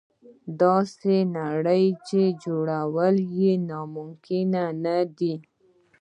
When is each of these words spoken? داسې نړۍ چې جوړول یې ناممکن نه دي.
داسې 0.61 1.15
نړۍ 1.37 1.85
چې 2.07 2.21
جوړول 2.43 3.15
یې 3.39 3.51
ناممکن 3.69 4.53
نه 4.85 4.95
دي. 5.17 5.35